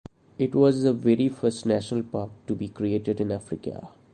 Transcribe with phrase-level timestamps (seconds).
[0.39, 3.89] It was the very first National Park to be created in Africa.